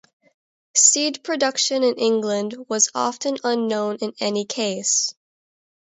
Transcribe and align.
Seed 0.75 1.23
production 1.23 1.83
in 1.83 1.93
England 1.93 2.55
was 2.67 2.89
often 2.95 3.37
unknown 3.43 3.97
in 3.97 4.15
any 4.19 4.45
case. 4.45 5.13